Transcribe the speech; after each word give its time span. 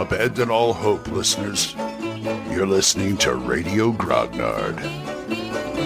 Abandon 0.00 0.50
all 0.50 0.72
hope, 0.72 1.06
listeners. 1.08 1.74
You're 2.50 2.66
listening 2.66 3.18
to 3.18 3.34
Radio 3.34 3.92
Grognard, 3.92 4.76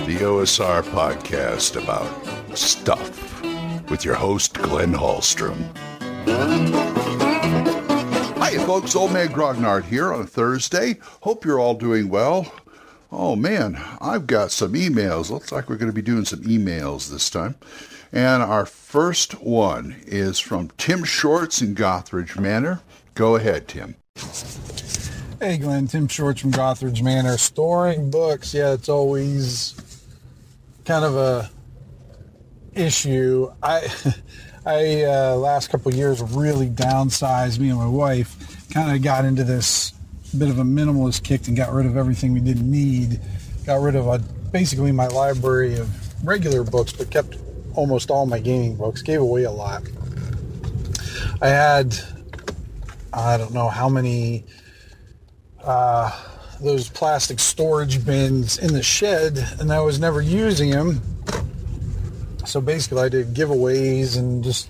the 0.07 0.19
OSR 0.19 0.85
podcast 0.85 1.83
about 1.83 2.57
stuff 2.57 3.43
with 3.91 4.05
your 4.05 4.15
host, 4.15 4.55
Glenn 4.55 4.93
Hallstrom. 4.93 5.77
Hi, 8.39 8.57
folks. 8.65 8.95
Old 8.95 9.13
Man 9.13 9.31
Grognard 9.31 9.83
here 9.87 10.13
on 10.13 10.29
Thursday. 10.29 11.01
Hope 11.23 11.45
you're 11.45 11.59
all 11.59 11.75
doing 11.75 12.09
well. 12.09 12.55
Oh, 13.11 13.35
man, 13.35 13.83
I've 14.01 14.29
got 14.29 14.53
some 14.53 14.75
emails. 14.75 15.29
Looks 15.31 15.51
like 15.51 15.69
we're 15.69 15.75
going 15.77 15.91
to 15.91 15.93
be 15.93 16.03
doing 16.03 16.25
some 16.25 16.43
emails 16.43 17.11
this 17.11 17.29
time. 17.29 17.57
And 18.13 18.45
our 18.45 18.65
first 18.65 19.43
one 19.43 19.97
is 20.07 20.39
from 20.39 20.71
Tim 20.79 21.03
Shorts 21.03 21.61
in 21.61 21.75
Gothridge 21.75 22.39
Manor. 22.39 22.81
Go 23.15 23.35
ahead, 23.35 23.67
Tim. 23.67 23.97
Hey, 25.45 25.59
Glenn. 25.59 25.89
Tim 25.89 26.09
Shorts 26.09 26.41
from 26.41 26.53
Gothridge 26.53 27.03
Manor. 27.03 27.37
Storing 27.37 28.11
books, 28.11 28.55
yeah, 28.55 28.73
it's 28.73 28.89
always 28.89 29.75
kind 30.85 31.05
of 31.05 31.17
a 31.17 31.51
issue. 32.73 33.53
I, 33.63 33.93
I 34.67 35.03
uh, 35.03 35.37
last 35.37 35.69
couple 35.69 35.93
years 35.93 36.23
really 36.23 36.69
downsized. 36.69 37.59
Me 37.59 37.69
and 37.69 37.79
my 37.79 37.87
wife 37.87 38.71
kind 38.73 38.97
of 38.97 39.03
got 39.03 39.25
into 39.25 39.45
this 39.45 39.93
bit 40.39 40.49
of 40.49 40.59
a 40.61 40.65
minimalist 40.65 41.25
kick 41.25 41.47
and 41.49 41.57
got 41.57 41.73
rid 41.73 41.85
of 41.85 41.97
everything 41.97 42.33
we 42.33 42.41
didn't 42.41 42.71
need. 42.71 43.21
Got 43.67 43.83
rid 43.83 43.97
of 43.97 44.07
a, 44.07 44.21
basically 44.53 44.93
my 44.93 45.09
library 45.09 45.77
of 45.77 45.91
regular 46.27 46.63
books, 46.63 46.93
but 46.93 47.11
kept 47.11 47.37
almost 47.75 48.11
all 48.11 48.25
my 48.25 48.39
gaming 48.39 48.77
books. 48.77 49.03
Gave 49.03 49.21
away 49.21 49.43
a 49.43 49.51
lot. 49.51 49.83
I 51.43 51.49
had 51.49 51.99
I 53.15 53.37
don't 53.37 53.55
know 53.55 53.69
how 53.69 53.89
many 53.89 54.45
uh, 55.63 56.11
those 56.61 56.89
plastic 56.89 57.39
storage 57.39 58.05
bins 58.05 58.59
in 58.59 58.73
the 58.73 58.83
shed, 58.83 59.39
and 59.61 59.73
I 59.73 59.81
was 59.81 60.01
never 60.01 60.21
using 60.21 60.71
them. 60.71 61.01
So 62.45 62.61
basically, 62.61 63.03
I 63.03 63.09
did 63.09 63.35
giveaways 63.35 64.19
and 64.19 64.43
just 64.43 64.69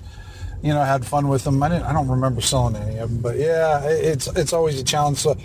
you 0.63 0.73
know 0.73 0.83
had 0.83 1.05
fun 1.07 1.29
with 1.29 1.45
them. 1.45 1.63
I 1.63 1.69
didn't. 1.71 1.85
I 1.85 1.93
don't 1.93 2.09
remember 2.09 2.41
selling 2.41 2.77
any 2.77 2.99
of 2.99 3.11
them, 3.11 3.21
but 3.21 3.39
yeah, 3.39 3.85
it's 3.85 4.27
it's 4.29 4.53
always 4.53 4.79
a 4.79 4.85
challenge. 4.85 5.19
So 5.19 5.37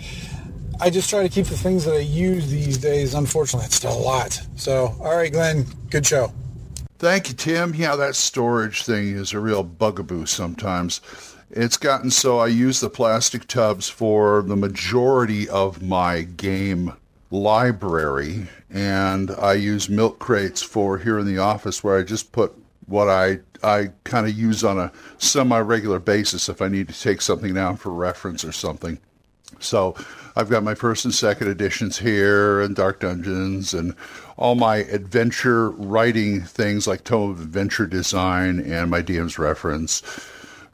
I 0.80 0.90
just 0.90 1.10
try 1.10 1.22
to 1.22 1.28
keep 1.28 1.46
the 1.46 1.58
things 1.58 1.84
that 1.86 1.94
I 1.94 2.00
use 2.00 2.50
these 2.50 2.78
days. 2.78 3.14
Unfortunately, 3.14 3.66
it's 3.66 3.76
still 3.76 3.96
a 3.96 3.98
lot. 3.98 4.40
So 4.56 4.94
all 5.00 5.16
right, 5.16 5.32
Glenn, 5.32 5.64
good 5.88 6.06
show. 6.06 6.32
Thank 6.98 7.28
you, 7.28 7.34
Tim. 7.34 7.74
Yeah, 7.74 7.96
that 7.96 8.14
storage 8.14 8.82
thing 8.84 9.16
is 9.16 9.32
a 9.32 9.40
real 9.40 9.62
bugaboo 9.62 10.26
sometimes. 10.26 11.00
It's 11.52 11.76
gotten 11.76 12.12
so 12.12 12.38
I 12.38 12.46
use 12.46 12.78
the 12.78 12.88
plastic 12.88 13.48
tubs 13.48 13.88
for 13.88 14.40
the 14.42 14.54
majority 14.54 15.48
of 15.48 15.82
my 15.82 16.22
game 16.22 16.92
library, 17.32 18.46
and 18.70 19.32
I 19.32 19.54
use 19.54 19.88
milk 19.88 20.20
crates 20.20 20.62
for 20.62 20.98
here 20.98 21.18
in 21.18 21.26
the 21.26 21.38
office 21.38 21.82
where 21.82 21.98
I 21.98 22.04
just 22.04 22.30
put 22.30 22.54
what 22.86 23.08
I 23.08 23.40
I 23.64 23.90
kind 24.04 24.28
of 24.28 24.38
use 24.38 24.62
on 24.62 24.78
a 24.78 24.92
semi-regular 25.18 25.98
basis 25.98 26.48
if 26.48 26.62
I 26.62 26.68
need 26.68 26.86
to 26.88 27.00
take 27.00 27.20
something 27.20 27.52
down 27.52 27.76
for 27.78 27.92
reference 27.92 28.44
or 28.44 28.52
something. 28.52 29.00
So 29.58 29.96
I've 30.36 30.50
got 30.50 30.62
my 30.62 30.76
first 30.76 31.04
and 31.04 31.12
second 31.12 31.48
editions 31.48 31.98
here 31.98 32.60
and 32.60 32.76
Dark 32.76 33.00
Dungeons 33.00 33.74
and 33.74 33.96
all 34.36 34.54
my 34.54 34.76
adventure 34.76 35.70
writing 35.70 36.42
things 36.42 36.86
like 36.86 37.02
Tome 37.02 37.32
of 37.32 37.40
Adventure 37.40 37.86
Design 37.86 38.60
and 38.60 38.88
my 38.88 39.02
DM's 39.02 39.36
reference 39.36 40.02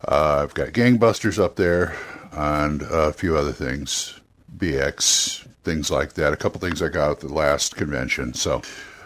uh, 0.05 0.41
I've 0.43 0.55
got 0.55 0.69
Gangbusters 0.69 1.43
up 1.43 1.57
there 1.57 1.97
and 2.33 2.83
a 2.83 3.13
few 3.13 3.37
other 3.37 3.53
things, 3.53 4.21
BX, 4.59 5.47
things 5.65 5.91
like 5.91 6.15
that. 6.15 6.33
A 6.33 6.37
couple 6.37 6.61
things 6.61 6.83
I 6.83 6.89
got 6.89 7.11
at 7.11 7.21
the 7.21 7.33
last 7.33 7.77
convention. 7.77 8.35
So, 8.35 8.63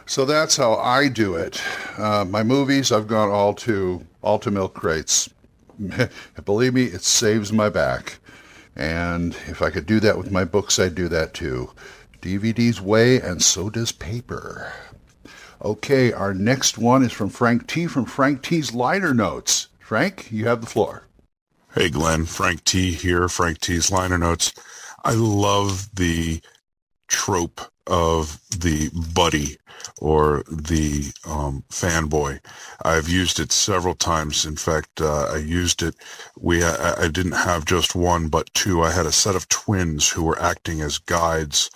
so 0.06 0.24
that's 0.24 0.56
how 0.56 0.74
I 0.74 1.08
do 1.08 1.36
it. 1.36 1.62
Uh, 1.96 2.24
my 2.24 2.42
movies, 2.42 2.90
I've 2.90 3.06
gone 3.06 3.30
all 3.30 3.54
to 3.54 4.04
all 4.22 4.38
to 4.40 4.50
milk 4.50 4.74
crates. 4.74 5.30
Believe 6.44 6.74
me, 6.74 6.84
it 6.84 7.02
saves 7.02 7.52
my 7.52 7.68
back. 7.68 8.18
And 8.76 9.34
if 9.46 9.62
I 9.62 9.70
could 9.70 9.86
do 9.86 10.00
that 10.00 10.18
with 10.18 10.30
my 10.30 10.44
books, 10.44 10.78
I'd 10.78 10.94
do 10.94 11.08
that 11.08 11.34
too. 11.34 11.70
DVDs 12.20 12.80
weigh, 12.80 13.20
and 13.20 13.42
so 13.42 13.70
does 13.70 13.92
paper. 13.92 14.72
Okay, 15.62 16.12
our 16.12 16.34
next 16.34 16.78
one 16.78 17.02
is 17.02 17.12
from 17.12 17.28
Frank 17.28 17.66
T. 17.66 17.86
from 17.86 18.04
Frank 18.04 18.42
T's 18.42 18.74
Liner 18.74 19.14
Notes. 19.14 19.68
Frank, 19.90 20.30
you 20.30 20.46
have 20.46 20.60
the 20.60 20.68
floor. 20.68 21.08
Hey, 21.74 21.90
Glenn. 21.90 22.24
Frank 22.24 22.62
T 22.62 22.92
here. 22.92 23.28
Frank 23.28 23.58
T's 23.58 23.90
liner 23.90 24.18
notes. 24.18 24.52
I 25.02 25.14
love 25.14 25.92
the 25.92 26.40
trope 27.08 27.60
of 27.88 28.40
the 28.56 28.90
buddy 29.12 29.56
or 30.00 30.44
the 30.48 31.10
um, 31.26 31.64
fanboy. 31.70 32.38
I've 32.84 33.08
used 33.08 33.40
it 33.40 33.50
several 33.50 33.96
times. 33.96 34.46
In 34.46 34.54
fact, 34.54 35.00
uh, 35.00 35.24
I 35.24 35.38
used 35.38 35.82
it. 35.82 35.96
We 36.38 36.62
I, 36.62 36.94
I 36.96 37.08
didn't 37.08 37.32
have 37.32 37.64
just 37.64 37.96
one, 37.96 38.28
but 38.28 38.54
two. 38.54 38.82
I 38.82 38.92
had 38.92 39.06
a 39.06 39.10
set 39.10 39.34
of 39.34 39.48
twins 39.48 40.08
who 40.08 40.22
were 40.22 40.40
acting 40.40 40.82
as 40.82 40.98
guides, 40.98 41.68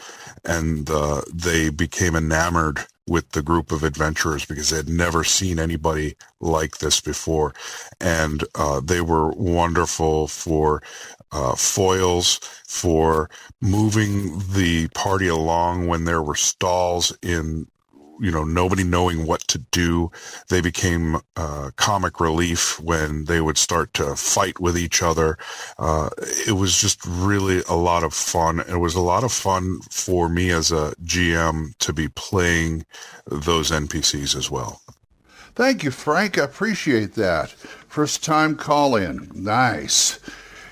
and 0.45 0.89
uh, 0.89 1.23
they 1.35 1.69
became 1.69 2.15
enamored 2.15 2.87
with 3.07 3.31
the 3.33 3.43
group 3.43 3.71
of 3.71 3.83
adventurers 3.83 4.45
because 4.45 4.71
they 4.71 4.79
had 4.79 4.89
never 4.89 5.25
seen 5.25 5.59
anybody 5.59 6.17
like 6.41 6.79
this 6.79 7.01
before. 7.01 7.55
And 8.01 8.45
uh, 8.55 8.81
they 8.81 9.01
were 9.01 9.31
wonderful 9.31 10.27
for 10.29 10.83
uh, 11.33 11.55
foils, 11.55 12.41
for 12.67 13.29
moving 13.61 14.39
the 14.53 14.89
party 14.95 15.29
along 15.29 15.87
when 15.87 16.05
there 16.05 16.23
were 16.23 16.35
stalls 16.35 17.17
in 17.23 17.67
you 18.21 18.31
know, 18.31 18.45
nobody 18.45 18.85
knowing 18.85 19.27
what 19.27 19.41
to 19.49 19.59
do. 19.59 20.11
They 20.49 20.61
became 20.61 21.21
uh, 21.37 21.71
comic 21.77 22.21
relief 22.21 22.81
when 22.81 23.25
they 23.25 23.41
would 23.41 23.59
start 23.59 23.95
to 23.95 24.17
fight 24.17 24.61
with 24.61 24.77
each 24.79 25.03
other. 25.03 25.37
Uh, 25.79 26.11
it 26.47 26.53
was 26.53 26.81
just 26.81 27.05
really 27.07 27.63
a 27.69 27.75
lot 27.75 28.05
of 28.05 28.15
fun. 28.15 28.61
It 28.61 28.79
was 28.79 28.95
a 28.95 29.01
lot 29.01 29.25
of 29.25 29.33
fun 29.33 29.81
for 29.91 30.29
me 30.29 30.51
as 30.51 30.71
a 30.73 30.95
GM 31.05 31.77
to 31.79 31.93
be 31.93 32.09
playing 32.09 32.85
those 33.27 33.71
NPCs 33.71 34.37
as 34.37 34.51
well. 34.51 34.81
Thank 35.55 35.85
you, 35.85 35.91
Frank. 35.91 36.37
I 36.37 36.45
appreciate 36.45 37.15
that. 37.15 37.51
First 37.89 38.25
time 38.25 38.57
call 38.57 38.97
in. 38.97 39.31
Nice. 39.35 40.19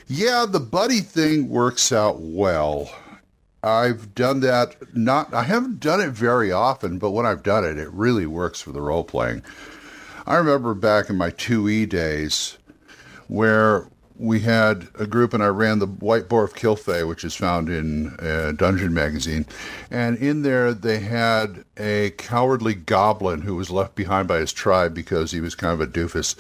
Yeah, 0.09 0.45
the 0.49 0.61
buddy 0.61 1.01
thing 1.01 1.49
works 1.49 1.93
out 1.93 2.21
well. 2.21 2.91
I've 3.63 4.15
done 4.15 4.41
that 4.41 4.77
not 4.97 5.33
I 5.33 5.45
haven't 5.45 5.79
done 5.79 6.01
it 6.01 6.11
very 6.11 6.51
often, 6.51 6.99
but 6.99 7.11
when 7.11 7.27
I've 7.27 7.45
done 7.45 7.65
it, 7.65 7.79
it 7.79 7.91
really 7.93 8.27
works 8.27 8.61
for 8.61 8.73
the 8.73 8.81
role 8.81 9.05
playing. 9.05 9.43
I 10.27 10.37
remember 10.37 10.75
back 10.75 11.11
in 11.11 11.17
my 11.17 11.31
2E 11.31 11.89
days 11.89 12.59
where 13.29 13.89
we 14.17 14.41
had 14.41 14.89
a 14.99 15.07
group 15.07 15.33
and 15.35 15.43
I 15.43 15.49
ran 15.49 15.79
the 15.79 15.87
White 15.87 16.29
Boar 16.29 16.45
of 16.45 16.55
Kilphe, 16.55 17.07
which 17.07 17.25
is 17.25 17.35
found 17.35 17.69
in 17.69 18.15
uh, 18.21 18.53
Dungeon 18.57 18.95
Magazine. 18.95 19.47
And 19.91 20.17
in 20.19 20.43
there, 20.43 20.75
they 20.75 21.01
had 21.01 21.65
a 21.77 22.11
cowardly 22.11 22.75
goblin 22.75 23.43
who 23.43 23.57
was 23.57 23.71
left 23.71 23.95
behind 23.95 24.29
by 24.29 24.39
his 24.39 24.53
tribe 24.53 24.95
because 24.95 25.33
he 25.33 25.41
was 25.41 25.55
kind 25.55 25.73
of 25.73 25.81
a 25.81 25.91
doofus 25.91 26.37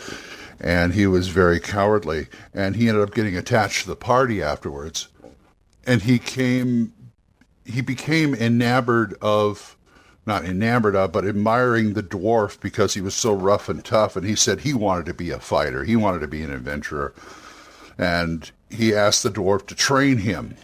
and 0.61 0.95
he 0.95 1.07
was 1.07 1.29
very 1.29 1.59
cowardly. 1.59 2.29
And 2.55 2.77
he 2.77 2.89
ended 2.89 3.03
up 3.03 3.15
getting 3.15 3.37
attached 3.37 3.83
to 3.83 3.89
the 3.89 3.97
party 3.97 4.43
afterwards. 4.43 5.09
And 5.85 6.03
he 6.03 6.21
came 6.21 6.93
he 7.65 7.81
became 7.81 8.35
enamored 8.35 9.15
of 9.21 9.77
not 10.25 10.45
enamored 10.45 10.95
of, 10.95 11.13
but 11.13 11.27
admiring 11.27 11.95
the 11.95 12.03
dwarf 12.03 12.61
because 12.61 12.95
he 12.95 13.01
was 13.01 13.15
so 13.15 13.33
rough 13.33 13.69
and 13.69 13.85
tough. 13.85 14.15
And 14.15 14.27
he 14.27 14.37
said 14.37 14.61
he 14.61 14.73
wanted 14.73 15.07
to 15.07 15.15
be 15.15 15.31
a 15.31 15.41
fighter. 15.41 15.85
He 15.85 15.97
wanted 15.97 16.21
to 16.21 16.29
be 16.29 16.43
an 16.43 16.53
adventurer. 16.53 17.13
And 17.99 18.51
he 18.71 18.95
asked 18.95 19.23
the 19.23 19.31
dwarf 19.31 19.67
to 19.67 19.75
train 19.75 20.19
him. 20.19 20.57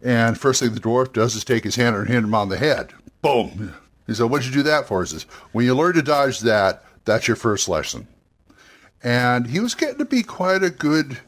And 0.00 0.38
first 0.38 0.60
thing 0.60 0.72
the 0.72 0.80
dwarf 0.80 1.12
does 1.12 1.34
is 1.34 1.44
take 1.44 1.64
his 1.64 1.76
hand 1.76 1.96
and 1.96 2.06
hit 2.06 2.18
him 2.22 2.34
on 2.34 2.48
the 2.48 2.58
head. 2.58 2.92
Boom. 3.22 3.74
He 4.06 4.14
said, 4.14 4.30
What'd 4.30 4.46
you 4.46 4.52
do 4.52 4.62
that 4.64 4.86
for? 4.86 5.02
He 5.02 5.08
says, 5.08 5.24
When 5.52 5.64
you 5.64 5.74
learn 5.74 5.94
to 5.94 6.02
dodge 6.02 6.40
that, 6.40 6.84
that's 7.04 7.26
your 7.26 7.36
first 7.36 7.68
lesson. 7.68 8.06
And 9.02 9.46
he 9.48 9.60
was 9.60 9.74
getting 9.74 9.98
to 9.98 10.04
be 10.04 10.22
quite 10.22 10.62
a 10.62 10.70
good 10.70 11.18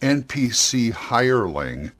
NPC 0.00 0.92
hireling 0.92 1.92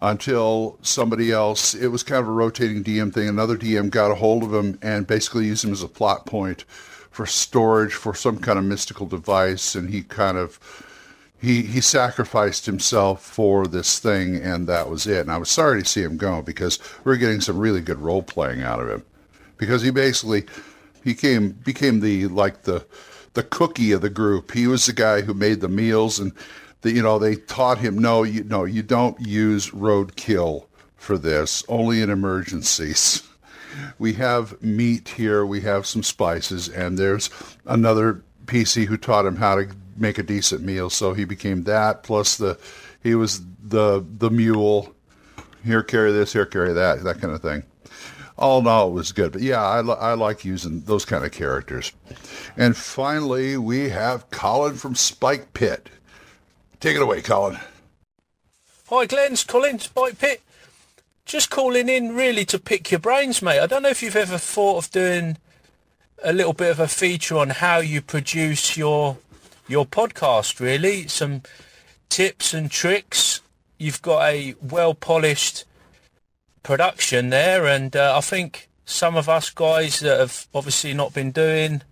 until 0.00 0.78
somebody 0.82 1.32
else, 1.32 1.74
it 1.74 1.88
was 1.88 2.02
kind 2.02 2.20
of 2.20 2.28
a 2.28 2.32
rotating 2.32 2.84
DM 2.84 3.12
thing. 3.12 3.28
Another 3.28 3.56
DM 3.56 3.90
got 3.90 4.10
a 4.10 4.14
hold 4.14 4.44
of 4.44 4.54
him 4.54 4.78
and 4.80 5.06
basically 5.06 5.46
used 5.46 5.64
him 5.64 5.72
as 5.72 5.82
a 5.82 5.88
plot 5.88 6.24
point 6.24 6.62
for 7.10 7.26
storage 7.26 7.94
for 7.94 8.14
some 8.14 8.38
kind 8.38 8.58
of 8.58 8.64
mystical 8.64 9.06
device. 9.06 9.74
And 9.74 9.90
he 9.90 10.02
kind 10.02 10.38
of, 10.38 10.60
he, 11.40 11.62
he 11.62 11.80
sacrificed 11.80 12.66
himself 12.66 13.24
for 13.24 13.66
this 13.66 13.98
thing 13.98 14.36
and 14.36 14.68
that 14.68 14.88
was 14.88 15.06
it. 15.06 15.20
And 15.20 15.32
I 15.32 15.38
was 15.38 15.50
sorry 15.50 15.82
to 15.82 15.88
see 15.88 16.02
him 16.02 16.16
go 16.16 16.42
because 16.42 16.78
we 17.04 17.12
are 17.12 17.16
getting 17.16 17.40
some 17.40 17.58
really 17.58 17.80
good 17.80 17.98
role 17.98 18.22
playing 18.22 18.62
out 18.62 18.80
of 18.80 18.88
him 18.88 19.04
because 19.56 19.82
he 19.82 19.90
basically 19.90 20.46
became, 21.02 21.50
became 21.50 22.00
the, 22.00 22.28
like 22.28 22.62
the, 22.62 22.86
the 23.34 23.42
cookie 23.42 23.90
of 23.90 24.00
the 24.00 24.10
group. 24.10 24.52
He 24.52 24.68
was 24.68 24.86
the 24.86 24.92
guy 24.92 25.22
who 25.22 25.34
made 25.34 25.60
the 25.60 25.68
meals 25.68 26.20
and 26.20 26.32
that 26.82 26.92
you 26.92 27.02
know 27.02 27.18
they 27.18 27.36
taught 27.36 27.78
him 27.78 27.98
no, 27.98 28.22
you 28.22 28.44
no, 28.44 28.64
you 28.64 28.82
don't 28.82 29.20
use 29.20 29.70
roadkill 29.70 30.66
for 30.96 31.18
this, 31.18 31.64
only 31.68 32.02
in 32.02 32.10
emergencies. 32.10 33.22
We 33.98 34.14
have 34.14 34.60
meat 34.60 35.10
here, 35.10 35.46
we 35.46 35.60
have 35.60 35.86
some 35.86 36.02
spices, 36.02 36.68
and 36.68 36.98
there's 36.98 37.30
another 37.64 38.24
PC 38.46 38.86
who 38.86 38.96
taught 38.96 39.26
him 39.26 39.36
how 39.36 39.54
to 39.54 39.68
make 39.96 40.18
a 40.18 40.22
decent 40.22 40.62
meal, 40.62 40.90
so 40.90 41.12
he 41.12 41.24
became 41.24 41.64
that. 41.64 42.02
Plus 42.02 42.36
the 42.36 42.58
he 43.02 43.14
was 43.14 43.42
the 43.62 44.04
the 44.18 44.30
mule. 44.30 44.94
Here, 45.64 45.82
carry 45.82 46.12
this. 46.12 46.32
Here, 46.32 46.46
carry 46.46 46.72
that. 46.72 47.04
That 47.04 47.20
kind 47.20 47.34
of 47.34 47.42
thing. 47.42 47.62
All 48.38 48.60
in 48.60 48.68
all, 48.68 48.88
it 48.88 48.92
was 48.92 49.12
good. 49.12 49.32
But 49.32 49.42
yeah, 49.42 49.60
I, 49.60 49.80
I 49.80 50.14
like 50.14 50.44
using 50.44 50.82
those 50.82 51.04
kind 51.04 51.24
of 51.24 51.32
characters. 51.32 51.92
And 52.56 52.76
finally, 52.76 53.56
we 53.56 53.88
have 53.88 54.30
Colin 54.30 54.76
from 54.76 54.94
Spike 54.94 55.52
Pit. 55.54 55.90
Take 56.80 56.94
it 56.94 57.02
away, 57.02 57.22
Colin. 57.22 57.58
Hi, 58.88 59.06
Glenn. 59.06 59.32
It's 59.32 59.42
Colin 59.42 59.80
Spike 59.80 60.18
Pit. 60.18 60.42
Just 61.26 61.50
calling 61.50 61.88
in 61.88 62.14
really 62.14 62.44
to 62.46 62.58
pick 62.58 62.92
your 62.92 63.00
brains, 63.00 63.42
mate. 63.42 63.58
I 63.58 63.66
don't 63.66 63.82
know 63.82 63.88
if 63.88 64.00
you've 64.00 64.14
ever 64.14 64.38
thought 64.38 64.84
of 64.84 64.90
doing 64.92 65.38
a 66.22 66.32
little 66.32 66.52
bit 66.52 66.70
of 66.70 66.78
a 66.78 66.86
feature 66.86 67.36
on 67.36 67.50
how 67.50 67.78
you 67.78 68.00
produce 68.00 68.76
your 68.76 69.18
your 69.66 69.86
podcast. 69.86 70.60
Really, 70.60 71.08
some 71.08 71.42
tips 72.08 72.54
and 72.54 72.70
tricks. 72.70 73.40
You've 73.76 74.00
got 74.00 74.28
a 74.28 74.54
well 74.62 74.94
polished 74.94 75.64
production 76.62 77.30
there, 77.30 77.66
and 77.66 77.96
uh, 77.96 78.14
I 78.16 78.20
think 78.20 78.68
some 78.84 79.16
of 79.16 79.28
us 79.28 79.50
guys 79.50 79.98
that 80.00 80.20
have 80.20 80.46
obviously 80.54 80.94
not 80.94 81.12
been 81.12 81.32
doing 81.32 81.82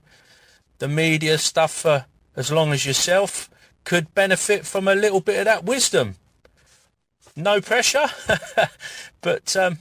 the 0.79 0.88
media 0.88 1.38
stuff 1.38 1.73
for 1.73 2.06
as 2.37 2.53
long 2.53 2.73
as 2.73 2.87
yourself 2.87 3.50
could 3.87 4.12
benefit 4.15 4.67
from 4.67 4.88
a 4.88 4.94
little 4.94 5.21
bit 5.21 5.38
of 5.38 5.44
that 5.47 5.65
wisdom. 5.65 6.17
No 7.37 7.61
pressure, 7.61 8.06
but 9.21 9.56
um, 9.56 9.79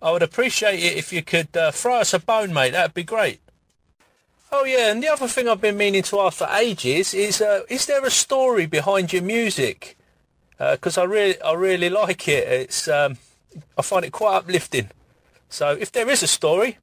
I 0.00 0.10
would 0.10 0.22
appreciate 0.22 0.80
it 0.82 0.96
if 0.96 1.12
you 1.12 1.22
could 1.22 1.54
uh, 1.56 1.70
throw 1.70 1.96
us 1.96 2.14
a 2.14 2.18
bone, 2.18 2.52
mate. 2.52 2.70
That'd 2.70 2.94
be 2.94 3.04
great. 3.04 3.40
Oh 4.50 4.64
yeah, 4.64 4.90
and 4.90 5.02
the 5.02 5.08
other 5.08 5.28
thing 5.28 5.46
I've 5.46 5.60
been 5.60 5.76
meaning 5.76 6.02
to 6.04 6.20
ask 6.20 6.38
for 6.38 6.48
ages 6.48 7.12
is, 7.12 7.42
uh, 7.42 7.64
is 7.68 7.84
there 7.84 8.02
a 8.04 8.10
story 8.10 8.64
behind 8.64 9.12
your 9.12 9.22
music? 9.22 9.98
Because 10.58 10.96
uh, 10.96 11.02
I 11.02 11.04
really, 11.04 11.42
I 11.42 11.52
really 11.52 11.90
like 11.90 12.28
it. 12.28 12.48
It's, 12.48 12.88
um, 12.88 13.18
I 13.76 13.82
find 13.82 14.06
it 14.06 14.12
quite 14.12 14.36
uplifting. 14.36 14.88
So 15.50 15.72
if 15.72 15.92
there 15.92 16.08
is 16.08 16.22
a 16.22 16.26
story, 16.26 16.78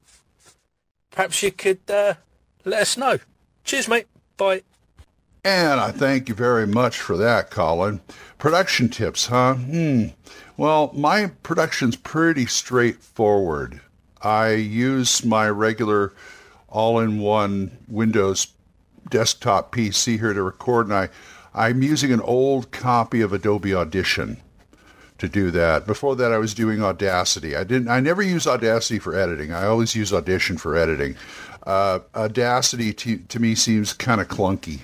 perhaps 1.10 1.42
you 1.42 1.52
could 1.52 1.90
uh, 1.90 2.14
let 2.64 2.84
us 2.84 2.98
know. 2.98 3.18
Cheers, 3.64 3.88
mate. 3.88 4.06
Bye. 4.38 4.62
And 5.46 5.80
I 5.80 5.92
thank 5.92 6.28
you 6.28 6.34
very 6.34 6.66
much 6.66 7.00
for 7.00 7.16
that, 7.18 7.52
Colin. 7.52 8.02
Production 8.40 8.90
tips, 8.90 9.28
huh? 9.28 9.54
Hmm. 9.54 10.06
Well, 10.58 10.90
my 10.96 11.28
production's 11.44 11.96
pretty 11.96 12.48
straightforward. 12.48 13.80
I 14.24 14.54
use 14.54 15.24
my 15.24 15.48
regular 15.48 16.14
all-in-one 16.68 17.78
Windows 17.88 18.48
desktop 19.12 19.72
PC 19.72 20.18
here 20.18 20.34
to 20.34 20.42
record, 20.42 20.88
and 20.88 20.96
I, 20.96 21.10
I'm 21.54 21.84
using 21.84 22.12
an 22.12 22.22
old 22.22 22.72
copy 22.72 23.22
of 23.22 23.32
Adobe 23.32 23.76
Audition 23.76 24.42
to 25.20 25.30
do 25.30 25.52
that. 25.52 25.86
Before 25.86 26.16
that, 26.16 26.32
I 26.32 26.40
was 26.40 26.56
doing 26.56 26.84
Audacity. 26.84 27.56
I 27.56 27.64
didn't. 27.64 27.90
I 27.90 28.00
never 28.00 28.24
use 28.24 28.48
Audacity 28.48 28.98
for 28.98 29.14
editing. 29.16 29.54
I 29.54 29.68
always 29.68 29.96
use 29.96 30.12
Audition 30.12 30.58
for 30.58 30.76
editing. 30.76 31.16
Uh, 31.68 32.00
Audacity 32.16 32.94
to, 32.94 33.20
to 33.20 33.40
me 33.40 33.54
seems 33.54 33.94
kind 33.94 34.20
of 34.20 34.28
clunky. 34.28 34.80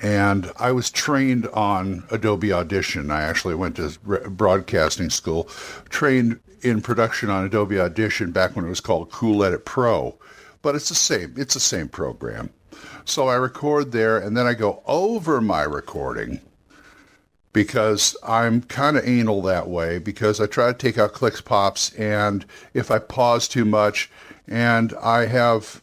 And 0.00 0.52
I 0.56 0.72
was 0.72 0.90
trained 0.90 1.48
on 1.48 2.04
Adobe 2.10 2.52
Audition. 2.52 3.10
I 3.10 3.22
actually 3.22 3.56
went 3.56 3.76
to 3.76 3.90
broadcasting 4.30 5.10
school, 5.10 5.44
trained 5.88 6.38
in 6.62 6.82
production 6.82 7.30
on 7.30 7.44
Adobe 7.44 7.80
Audition 7.80 8.30
back 8.30 8.54
when 8.54 8.64
it 8.64 8.68
was 8.68 8.80
called 8.80 9.10
Cool 9.10 9.42
Edit 9.42 9.64
Pro 9.64 10.18
but 10.62 10.74
it's 10.74 10.88
the 10.88 10.94
same. 10.94 11.34
It's 11.36 11.54
the 11.54 11.60
same 11.60 11.88
program. 11.88 12.50
So 13.04 13.28
I 13.28 13.36
record 13.36 13.92
there, 13.92 14.18
and 14.18 14.36
then 14.36 14.46
I 14.46 14.54
go 14.54 14.82
over 14.86 15.40
my 15.40 15.62
recording 15.62 16.40
because 17.52 18.16
I'm 18.22 18.62
kind 18.62 18.96
of 18.96 19.06
anal 19.06 19.42
that 19.42 19.68
way 19.68 19.98
because 19.98 20.40
I 20.40 20.46
try 20.46 20.68
to 20.68 20.76
take 20.76 20.98
out 20.98 21.14
clicks, 21.14 21.40
pops, 21.40 21.94
and 21.94 22.44
if 22.74 22.90
I 22.90 22.98
pause 22.98 23.48
too 23.48 23.64
much, 23.64 24.10
and 24.46 24.92
I 25.02 25.26
have 25.26 25.82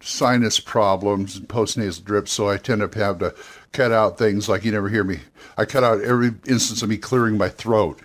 sinus 0.00 0.60
problems 0.60 1.36
and 1.36 1.48
postnasal 1.48 2.04
drips, 2.04 2.32
so 2.32 2.48
I 2.48 2.56
tend 2.56 2.80
to 2.80 2.98
have 2.98 3.18
to 3.18 3.34
cut 3.72 3.92
out 3.92 4.18
things 4.18 4.48
like 4.48 4.64
you 4.64 4.72
never 4.72 4.88
hear 4.88 5.04
me. 5.04 5.20
I 5.56 5.64
cut 5.64 5.84
out 5.84 6.02
every 6.02 6.32
instance 6.46 6.82
of 6.82 6.88
me 6.88 6.96
clearing 6.96 7.36
my 7.36 7.48
throat 7.48 8.00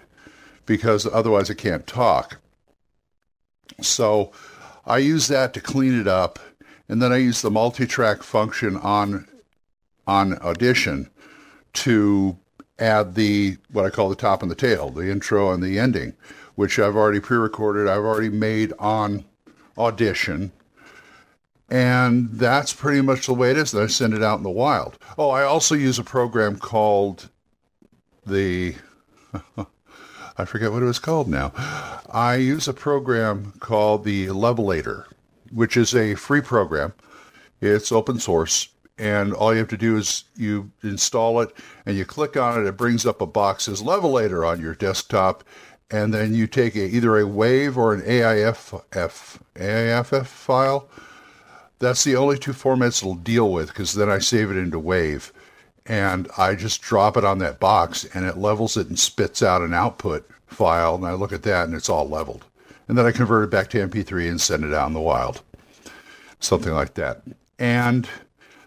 because 0.65 1.05
otherwise 1.05 1.49
I 1.49 1.53
can't 1.53 1.87
talk. 1.87 2.37
So 3.81 4.31
I 4.85 4.99
use 4.99 5.27
that 5.27 5.53
to 5.53 5.61
clean 5.61 5.99
it 5.99 6.07
up, 6.07 6.39
and 6.87 7.01
then 7.01 7.11
I 7.11 7.17
use 7.17 7.41
the 7.41 7.51
multi-track 7.51 8.23
function 8.23 8.77
on 8.77 9.27
on 10.07 10.37
Audition 10.39 11.09
to 11.73 12.37
add 12.77 13.15
the 13.15 13.57
what 13.71 13.85
I 13.85 13.89
call 13.89 14.09
the 14.09 14.15
top 14.15 14.41
and 14.41 14.51
the 14.51 14.55
tail, 14.55 14.89
the 14.89 15.09
intro 15.09 15.51
and 15.51 15.63
the 15.63 15.79
ending, 15.79 16.13
which 16.55 16.77
I've 16.77 16.95
already 16.95 17.19
pre-recorded. 17.19 17.87
I've 17.87 18.03
already 18.03 18.29
made 18.29 18.73
on 18.77 19.25
Audition, 19.77 20.51
and 21.69 22.29
that's 22.31 22.73
pretty 22.73 23.01
much 23.01 23.25
the 23.25 23.33
way 23.33 23.51
it 23.51 23.57
is. 23.57 23.71
Then 23.71 23.83
I 23.83 23.87
send 23.87 24.13
it 24.13 24.23
out 24.23 24.37
in 24.37 24.43
the 24.43 24.49
wild. 24.49 24.97
Oh, 25.17 25.29
I 25.29 25.43
also 25.43 25.75
use 25.75 25.99
a 25.99 26.03
program 26.03 26.57
called 26.57 27.29
the 28.25 28.75
I 30.37 30.43
forget 30.43 30.71
what 30.71 30.83
it 30.83 30.85
was 30.85 30.99
called 30.99 31.29
now. 31.29 31.53
I 32.11 32.35
use 32.35 32.67
a 32.67 32.73
program 32.73 33.53
called 33.59 34.03
the 34.03 34.27
Levelator, 34.27 35.05
which 35.51 35.77
is 35.77 35.95
a 35.95 36.15
free 36.15 36.41
program. 36.41 36.93
It's 37.61 37.91
open 37.91 38.19
source, 38.19 38.67
and 38.97 39.33
all 39.33 39.53
you 39.53 39.59
have 39.59 39.69
to 39.69 39.77
do 39.77 39.95
is 39.95 40.25
you 40.35 40.71
install 40.83 41.39
it 41.39 41.53
and 41.85 41.95
you 41.95 42.03
click 42.03 42.35
on 42.35 42.59
it. 42.59 42.67
It 42.67 42.75
brings 42.75 43.05
up 43.05 43.21
a 43.21 43.25
box 43.25 43.69
as 43.69 43.81
Levelator 43.81 44.45
on 44.45 44.59
your 44.59 44.75
desktop, 44.75 45.45
and 45.89 46.13
then 46.13 46.33
you 46.33 46.47
take 46.47 46.75
a, 46.75 46.85
either 46.85 47.17
a 47.17 47.23
WAV 47.23 47.77
or 47.77 47.93
an 47.93 48.01
AIF 48.01 48.83
F, 48.91 49.39
AIFF 49.55 50.27
file. 50.27 50.89
That's 51.79 52.03
the 52.03 52.15
only 52.15 52.37
two 52.37 52.53
formats 52.53 53.01
it'll 53.01 53.15
deal 53.15 53.51
with 53.51 53.67
because 53.67 53.93
then 53.93 54.09
I 54.09 54.19
save 54.19 54.49
it 54.51 54.57
into 54.57 54.79
WAV 54.79 55.31
and 55.85 56.27
I 56.37 56.55
just 56.55 56.81
drop 56.81 57.17
it 57.17 57.25
on 57.25 57.39
that 57.39 57.59
box 57.59 58.05
and 58.13 58.25
it 58.25 58.37
levels 58.37 58.77
it 58.77 58.87
and 58.87 58.97
spits 58.97 59.43
out 59.43 59.61
an 59.61 59.73
output 59.73 60.27
file. 60.47 60.95
And 60.95 61.05
I 61.05 61.13
look 61.13 61.33
at 61.33 61.43
that 61.43 61.65
and 61.65 61.75
it's 61.75 61.89
all 61.89 62.07
leveled. 62.07 62.45
And 62.87 62.97
then 62.97 63.05
I 63.05 63.11
convert 63.11 63.43
it 63.43 63.51
back 63.51 63.69
to 63.71 63.87
MP3 63.87 64.29
and 64.29 64.41
send 64.41 64.63
it 64.63 64.73
out 64.73 64.87
in 64.87 64.93
the 64.93 65.01
wild. 65.01 65.41
Something 66.39 66.73
like 66.73 66.93
that. 66.95 67.21
And 67.59 68.07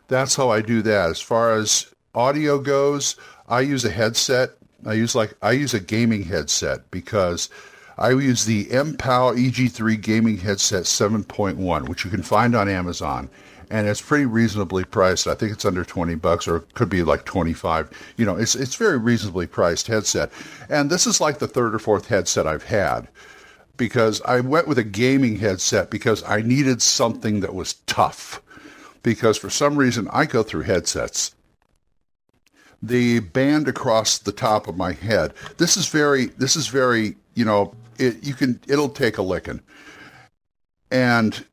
that's 0.09 0.35
how 0.35 0.51
I 0.51 0.61
do 0.61 0.83
that. 0.83 1.11
As 1.11 1.21
far 1.21 1.55
as 1.55 1.93
audio 2.15 2.59
goes, 2.59 3.17
I 3.49 3.61
use 3.61 3.85
a 3.85 3.91
headset. 3.91 4.51
I 4.87 4.95
use 4.95 5.15
like 5.15 5.35
I 5.43 5.53
use 5.53 5.75
a 5.75 5.81
gaming 5.81 6.25
headset 6.25 6.91
because 6.91 7.51
I 7.99 8.11
use 8.11 8.45
the 8.45 8.67
MPOW 8.67 9.37
EG3 9.37 10.01
gaming 10.01 10.39
headset 10.39 10.85
7.1, 10.85 11.89
which 11.89 12.05
you 12.05 12.11
can 12.11 12.23
find 12.23 12.55
on 12.55 12.69
Amazon 12.69 13.29
and 13.71 13.87
it's 13.87 14.01
pretty 14.01 14.25
reasonably 14.25 14.85
priced. 14.85 15.27
I 15.27 15.35
think 15.35 15.53
it's 15.53 15.65
under 15.65 15.85
20 15.85 16.15
bucks 16.17 16.49
or 16.49 16.57
it 16.57 16.75
could 16.75 16.89
be 16.89 17.03
like 17.03 17.25
25. 17.25 17.91
You 18.17 18.25
know, 18.25 18.37
it's 18.37 18.55
it's 18.55 18.77
very 18.77 18.99
reasonably 18.99 19.47
priced 19.47 19.87
headset. 19.87 20.33
And 20.69 20.91
this 20.91 21.07
is 21.07 21.21
like 21.21 21.39
the 21.39 21.49
third 21.49 21.75
or 21.75 21.79
fourth 21.79 22.09
headset 22.09 22.47
I've 22.47 22.65
had 22.65 23.09
because 23.77 24.23
I 24.23 24.41
went 24.41 24.69
with 24.69 24.79
a 24.79 24.85
gaming 24.85 25.37
headset 25.37 25.91
because 25.91 26.23
I 26.25 26.41
needed 26.41 26.83
something 26.83 27.41
that 27.41 27.55
was 27.55 27.75
tough. 27.87 28.43
Because 29.03 29.39
for 29.39 29.51
some 29.51 29.77
reason 29.77 30.09
I 30.13 30.25
go 30.25 30.43
through 30.43 30.63
headsets 30.63 31.35
the 32.81 33.19
band 33.19 33.67
across 33.67 34.19
the 34.19 34.31
top 34.31 34.69
of 34.69 34.77
my 34.77 34.93
head. 34.93 35.35
This 35.57 35.77
is 35.77 35.89
very 35.89 36.27
this 36.27 36.55
is 36.57 36.69
very, 36.69 37.17
you 37.35 37.45
know, 37.45 37.75
it 37.99 38.25
you 38.25 38.35
can 38.35 38.61
it'll 38.67 38.89
take 38.89 39.19
a 39.19 39.23
licking. 39.23 39.61
And 40.91 41.45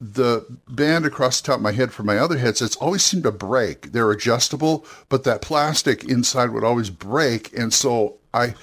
the 0.00 0.44
band 0.68 1.06
across 1.06 1.40
the 1.40 1.46
top 1.46 1.56
of 1.56 1.62
my 1.62 1.72
head 1.72 1.92
for 1.92 2.02
my 2.02 2.18
other 2.18 2.36
headsets 2.36 2.76
always 2.76 3.02
seemed 3.02 3.22
to 3.22 3.32
break. 3.32 3.92
They're 3.92 4.10
adjustable, 4.10 4.84
but 5.08 5.24
that 5.24 5.40
plastic 5.40 6.04
inside 6.04 6.50
would 6.50 6.64
always 6.64 6.90
break, 6.90 7.56
and 7.56 7.72
so 7.72 8.18
I 8.34 8.54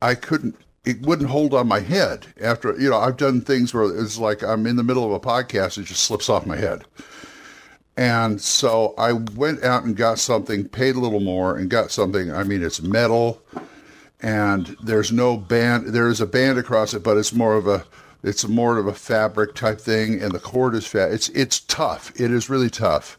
I 0.00 0.14
couldn't 0.14 0.56
it 0.84 1.02
wouldn't 1.02 1.30
hold 1.30 1.54
on 1.54 1.68
my 1.68 1.80
head 1.80 2.26
after 2.40 2.78
you 2.78 2.90
know 2.90 2.98
I've 2.98 3.16
done 3.16 3.40
things 3.40 3.72
where 3.72 3.84
it's 3.96 4.18
like 4.18 4.42
I'm 4.42 4.66
in 4.66 4.76
the 4.76 4.82
middle 4.82 5.04
of 5.04 5.12
a 5.12 5.20
podcast 5.20 5.78
it 5.78 5.84
just 5.84 6.02
slips 6.04 6.28
off 6.28 6.46
my 6.46 6.56
head. 6.56 6.84
And 7.96 8.40
so 8.40 8.94
I 8.96 9.12
went 9.12 9.62
out 9.62 9.84
and 9.84 9.94
got 9.94 10.18
something, 10.18 10.66
paid 10.66 10.96
a 10.96 11.00
little 11.00 11.20
more 11.20 11.58
and 11.58 11.68
got 11.68 11.90
something. 11.90 12.32
I 12.32 12.42
mean, 12.42 12.62
it's 12.62 12.80
metal 12.80 13.42
and 14.22 14.76
there's 14.82 15.12
no 15.12 15.36
band. 15.36 15.88
There 15.88 16.08
is 16.08 16.20
a 16.20 16.26
band 16.26 16.58
across 16.58 16.94
it, 16.94 17.02
but 17.02 17.16
it's 17.16 17.32
more 17.32 17.54
of 17.54 17.66
a 17.66 17.84
it's 18.22 18.46
more 18.46 18.78
of 18.78 18.86
a 18.86 18.94
fabric 18.94 19.54
type 19.54 19.80
thing, 19.80 20.22
and 20.22 20.32
the 20.32 20.38
cord 20.38 20.74
is 20.74 20.86
fat. 20.86 21.12
It's 21.12 21.28
it's 21.30 21.60
tough. 21.60 22.12
It 22.18 22.30
is 22.30 22.48
really 22.48 22.70
tough, 22.70 23.18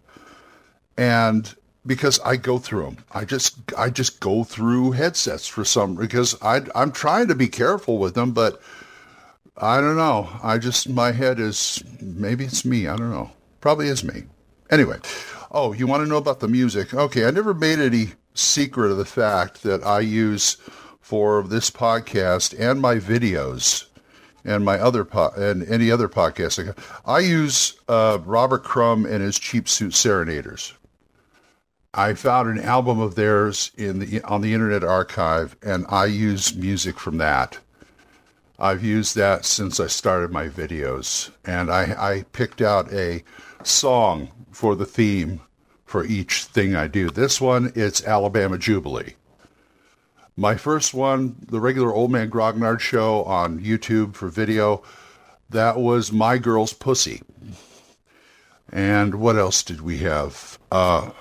and 0.97 1.53
because 1.85 2.19
I 2.21 2.37
go 2.37 2.57
through 2.57 2.83
them. 2.85 2.97
I 3.11 3.25
just 3.25 3.57
I 3.77 3.89
just 3.89 4.19
go 4.19 4.43
through 4.43 4.91
headsets 4.91 5.47
for 5.47 5.65
some 5.65 5.95
because 5.95 6.41
I 6.41 6.61
I'm 6.75 6.91
trying 6.91 7.27
to 7.27 7.35
be 7.35 7.47
careful 7.47 7.97
with 7.97 8.15
them, 8.15 8.31
but 8.31 8.61
I 9.57 9.81
don't 9.81 9.97
know. 9.97 10.29
I 10.41 10.57
just 10.57 10.89
my 10.89 11.11
head 11.11 11.39
is 11.39 11.83
maybe 12.01 12.45
it's 12.45 12.65
me. 12.65 12.87
I 12.87 12.95
don't 12.95 13.11
know. 13.11 13.31
Probably 13.61 13.87
is 13.87 14.03
me. 14.03 14.23
Anyway, 14.71 14.97
oh, 15.51 15.73
you 15.73 15.85
want 15.85 16.03
to 16.03 16.09
know 16.09 16.17
about 16.17 16.39
the 16.39 16.47
music? 16.47 16.93
Okay, 16.93 17.25
I 17.25 17.31
never 17.31 17.53
made 17.53 17.79
any 17.79 18.07
secret 18.33 18.89
of 18.89 18.97
the 18.97 19.05
fact 19.05 19.63
that 19.63 19.83
I 19.83 19.99
use 19.99 20.57
for 21.03 21.43
this 21.43 21.69
podcast 21.69 22.57
and 22.57 22.81
my 22.81 22.95
videos 22.95 23.85
and 24.45 24.63
my 24.63 24.79
other 24.79 25.03
po- 25.03 25.33
and 25.35 25.67
any 25.69 25.91
other 25.91 26.07
podcast. 26.07 26.73
I 27.05 27.19
use 27.19 27.77
uh, 27.89 28.19
Robert 28.25 28.63
Crumb 28.63 29.05
and 29.05 29.21
his 29.21 29.37
Cheap 29.37 29.67
Suit 29.67 29.93
Serenaders. 29.93 30.73
I 31.93 32.13
found 32.13 32.49
an 32.49 32.63
album 32.63 32.99
of 32.99 33.15
theirs 33.15 33.71
in 33.77 33.99
the 33.99 34.21
on 34.23 34.41
the 34.41 34.53
Internet 34.53 34.83
Archive, 34.83 35.55
and 35.61 35.85
I 35.89 36.05
use 36.05 36.55
music 36.55 36.97
from 36.97 37.17
that. 37.17 37.59
I've 38.57 38.83
used 38.83 39.15
that 39.17 39.43
since 39.45 39.79
I 39.81 39.87
started 39.87 40.31
my 40.31 40.47
videos, 40.47 41.31
and 41.43 41.69
I, 41.69 41.95
I 41.97 42.23
picked 42.31 42.61
out 42.61 42.91
a 42.93 43.23
song 43.63 44.29
for 44.51 44.75
the 44.75 44.85
theme 44.85 45.41
for 45.85 46.05
each 46.05 46.45
thing 46.45 46.75
I 46.75 46.87
do. 46.87 47.09
This 47.09 47.41
one, 47.41 47.73
it's 47.75 48.03
Alabama 48.05 48.57
Jubilee. 48.57 49.15
My 50.35 50.55
first 50.55 50.93
one, 50.93 51.35
the 51.47 51.59
regular 51.59 51.93
Old 51.93 52.11
Man 52.11 52.29
Grognard 52.29 52.79
show 52.79 53.23
on 53.23 53.59
YouTube 53.59 54.15
for 54.15 54.29
video, 54.29 54.81
that 55.49 55.77
was 55.77 56.11
My 56.11 56.39
Girl's 56.39 56.73
Pussy. 56.73 57.21
And 58.71 59.15
what 59.15 59.37
else 59.37 59.61
did 59.61 59.81
we 59.81 59.99
have? 59.99 60.57
Uh, 60.71 61.11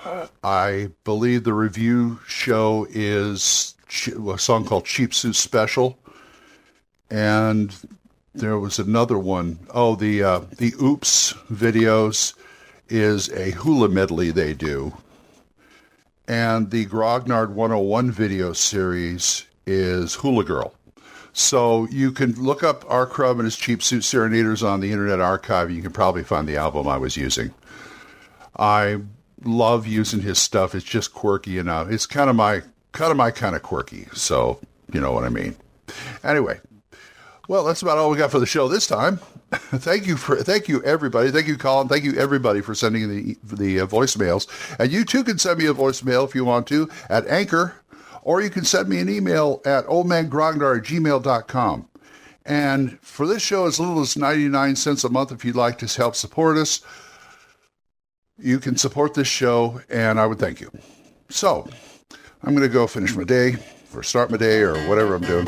I 0.43 0.89
believe 1.03 1.43
the 1.43 1.53
review 1.53 2.19
show 2.25 2.87
is 2.89 3.75
a 4.27 4.39
song 4.39 4.65
called 4.65 4.85
Cheap 4.85 5.13
Suit 5.13 5.35
Special. 5.35 5.99
And 7.11 7.75
there 8.33 8.57
was 8.57 8.79
another 8.79 9.19
one. 9.19 9.59
Oh, 9.69 9.95
the 9.95 10.23
uh, 10.23 10.39
the 10.57 10.73
Oops 10.81 11.33
videos 11.51 12.33
is 12.89 13.29
a 13.29 13.51
hula 13.51 13.89
medley 13.89 14.31
they 14.31 14.55
do. 14.55 14.97
And 16.27 16.71
the 16.71 16.85
Grognard 16.85 17.49
101 17.49 18.11
video 18.11 18.53
series 18.53 19.45
is 19.65 20.15
Hula 20.15 20.45
Girl. 20.45 20.73
So 21.33 21.85
you 21.89 22.11
can 22.11 22.33
look 22.33 22.63
up 22.63 22.85
R. 22.87 23.05
Crumb 23.05 23.39
and 23.39 23.45
his 23.45 23.57
Cheap 23.57 23.83
Suit 23.83 24.03
Serenaders 24.03 24.63
on 24.63 24.79
the 24.79 24.91
Internet 24.91 25.19
Archive. 25.19 25.71
You 25.71 25.81
can 25.81 25.91
probably 25.91 26.23
find 26.23 26.47
the 26.47 26.57
album 26.57 26.87
I 26.87 26.97
was 26.97 27.17
using. 27.17 27.53
I 28.57 28.99
love 29.43 29.85
using 29.87 30.21
his 30.21 30.39
stuff. 30.39 30.75
It's 30.75 30.85
just 30.85 31.13
quirky 31.13 31.57
enough. 31.57 31.89
It's 31.89 32.05
kind 32.05 32.29
of 32.29 32.35
my 32.35 32.61
kind 32.91 33.11
of 33.11 33.17
my 33.17 33.31
kind 33.31 33.55
of 33.55 33.63
quirky. 33.63 34.07
So 34.13 34.59
you 34.93 35.01
know 35.01 35.11
what 35.11 35.23
I 35.23 35.29
mean. 35.29 35.55
Anyway, 36.23 36.59
well, 37.47 37.63
that's 37.63 37.81
about 37.81 37.97
all 37.97 38.09
we 38.09 38.17
got 38.17 38.31
for 38.31 38.39
the 38.39 38.45
show 38.45 38.67
this 38.67 38.87
time. 38.87 39.17
thank 39.51 40.07
you 40.07 40.17
for 40.17 40.37
thank 40.37 40.67
you 40.67 40.81
everybody. 40.83 41.29
Thank 41.29 41.47
you, 41.47 41.57
Colin. 41.57 41.87
Thank 41.87 42.03
you 42.03 42.15
everybody 42.15 42.61
for 42.61 42.73
sending 42.73 43.09
the 43.09 43.37
the 43.43 43.81
uh, 43.81 43.87
voicemails. 43.87 44.47
And 44.79 44.91
you 44.91 45.03
too 45.05 45.23
can 45.23 45.37
send 45.37 45.59
me 45.59 45.67
a 45.67 45.73
voicemail 45.73 46.25
if 46.25 46.33
you 46.33 46.45
want 46.45 46.67
to 46.67 46.89
at 47.09 47.27
Anchor, 47.27 47.75
or 48.23 48.41
you 48.41 48.49
can 48.49 48.63
send 48.63 48.87
me 48.87 48.99
an 48.99 49.09
email 49.09 49.61
at 49.65 49.85
oldmangrognard 49.85 50.79
at 50.79 50.83
gmail.com. 50.85 51.87
And 52.45 52.99
for 53.01 53.25
this 53.25 53.41
show, 53.41 53.65
as 53.67 53.79
little 53.79 54.01
as 54.01 54.17
99 54.17 54.75
cents 54.75 55.03
a 55.03 55.09
month, 55.09 55.31
if 55.31 55.45
you'd 55.45 55.55
like 55.55 55.77
to 55.79 55.85
help 55.85 56.15
support 56.15 56.57
us, 56.57 56.81
you 58.37 58.59
can 58.59 58.75
support 58.75 59.13
this 59.13 59.27
show, 59.27 59.79
and 59.89 60.19
I 60.19 60.25
would 60.25 60.39
thank 60.39 60.59
you. 60.59 60.69
So 61.29 61.69
I'm 62.43 62.53
going 62.53 62.67
to 62.67 62.73
go 62.73 62.85
finish 62.87 63.15
my 63.15 63.23
day, 63.23 63.55
or 63.95 64.03
start 64.03 64.29
my 64.29 64.37
day, 64.37 64.59
or 64.59 64.75
whatever 64.89 65.15
I'm 65.15 65.21
doing. 65.21 65.47